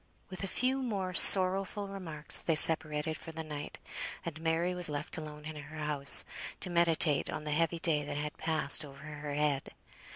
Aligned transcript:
With 0.31 0.43
a 0.43 0.47
few 0.47 0.81
more 0.81 1.13
sorrowful 1.13 1.87
remarks 1.87 2.39
they 2.39 2.55
separated 2.55 3.19
for 3.19 3.31
the 3.31 3.43
night, 3.43 3.77
and 4.25 4.41
Mary 4.41 4.73
was 4.73 4.89
left 4.89 5.15
alone 5.15 5.45
in 5.45 5.55
her 5.57 5.77
house, 5.77 6.25
to 6.61 6.71
meditate 6.71 7.29
on 7.29 7.43
the 7.43 7.51
heavy 7.51 7.77
day 7.77 8.03
that 8.03 8.17
had 8.17 8.35
passed 8.39 8.83
over 8.83 9.03
her 9.03 9.35
head. 9.35 9.69